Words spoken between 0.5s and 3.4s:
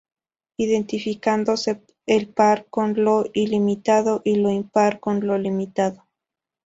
Identificándose el par con lo